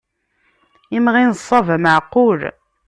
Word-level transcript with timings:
Imɣi 0.97 1.23
n 1.25 1.31
ṣṣaba 1.39 1.75
meεqul. 1.83 2.41